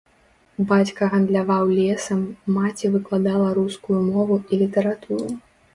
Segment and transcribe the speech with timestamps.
[0.71, 2.23] Бацька гандляваў лесам,
[2.59, 5.29] маці выкладала рускую мову і літаратуру.